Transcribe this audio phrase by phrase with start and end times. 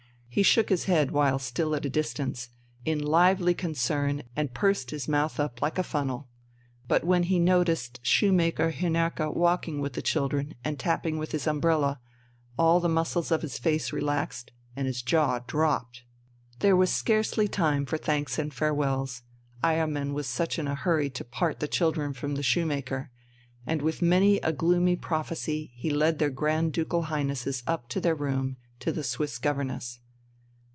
[0.33, 2.47] He shook his head while still at a distance,
[2.85, 6.29] in lively concern, and pursed his mouth up like a funnel.
[6.87, 11.99] But when he noticed Shoemaker Hinnerke walking with the children and tapping with his umbrella,
[12.57, 16.03] all the muscles of his face relaxed and his jaw dropped.
[16.59, 19.23] There was scarcely time for thanks and farewells,
[19.61, 23.11] Eiermann was in such a hurry to part the children from the shoemaker.
[23.67, 28.15] And with many a gloomy prophecy he led their Grand Ducal Highnesses up to their
[28.15, 29.99] room to the Swiss governess.